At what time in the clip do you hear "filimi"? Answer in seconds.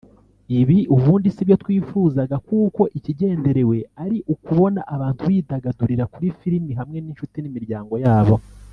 6.39-6.71